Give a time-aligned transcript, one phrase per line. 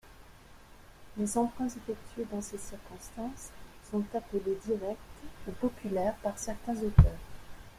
[1.15, 3.49] Les emprunts effectués dans ces circonstances
[3.91, 4.97] sont appelés directs
[5.47, 7.19] ou populaires par certains auteurs.